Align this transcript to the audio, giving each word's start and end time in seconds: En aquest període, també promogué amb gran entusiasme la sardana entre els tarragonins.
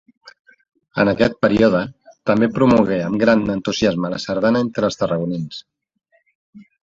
En 1.01 1.09
aquest 1.11 1.35
període, 1.45 1.81
també 2.29 2.47
promogué 2.55 2.97
amb 3.09 3.21
gran 3.25 3.45
entusiasme 3.55 4.11
la 4.13 4.21
sardana 4.25 4.65
entre 4.69 4.89
els 4.91 4.97
tarragonins. 5.03 5.61